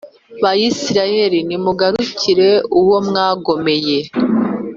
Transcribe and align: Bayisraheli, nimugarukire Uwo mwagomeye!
Bayisraheli, 0.43 1.39
nimugarukire 1.47 2.49
Uwo 2.79 2.97
mwagomeye! 3.07 3.97